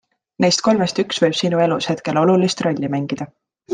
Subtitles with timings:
[0.43, 3.29] Neist kolmest üks võib sinu elus hetkel olulist rolli mängida.